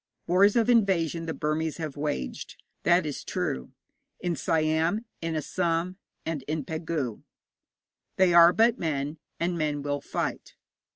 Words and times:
Wars 0.25 0.55
of 0.55 0.67
invasion 0.67 1.27
the 1.27 1.33
Burmese 1.35 1.77
have 1.77 1.95
waged, 1.95 2.55
that 2.81 3.05
is 3.05 3.23
true, 3.23 3.71
in 4.19 4.35
Siam, 4.35 5.05
in 5.21 5.35
Assam, 5.35 5.95
and 6.25 6.41
in 6.47 6.65
Pegu. 6.65 7.21
They 8.15 8.33
are 8.33 8.51
but 8.51 8.79
men, 8.79 9.19
and 9.39 9.59
men 9.59 9.83
will 9.83 10.01
fight. 10.01 10.55